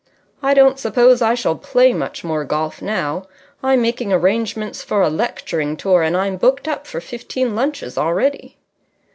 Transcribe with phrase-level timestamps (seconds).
[0.41, 3.27] I don't suppose I shall play much more golf now.
[3.61, 8.57] I'm making arrangements for a lecturing tour, and I'm booked up for fifteen lunches already."